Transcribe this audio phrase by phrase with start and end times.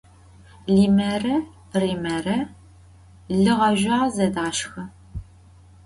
[0.75, 1.35] Limere
[1.79, 2.39] Rimere
[3.43, 4.83] lı ğezjüağe zedaşşxı.